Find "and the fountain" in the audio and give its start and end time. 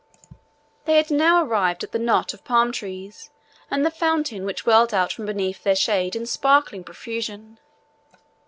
3.69-4.45